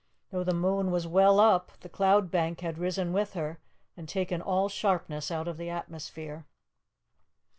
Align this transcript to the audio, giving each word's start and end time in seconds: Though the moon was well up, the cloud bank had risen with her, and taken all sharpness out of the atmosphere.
Though 0.31 0.43
the 0.43 0.51
moon 0.51 0.89
was 0.89 1.05
well 1.05 1.39
up, 1.39 1.73
the 1.81 1.87
cloud 1.87 2.31
bank 2.31 2.61
had 2.61 2.79
risen 2.79 3.13
with 3.13 3.33
her, 3.33 3.59
and 3.95 4.09
taken 4.09 4.41
all 4.41 4.67
sharpness 4.67 5.29
out 5.29 5.47
of 5.47 5.57
the 5.57 5.69
atmosphere. 5.69 6.47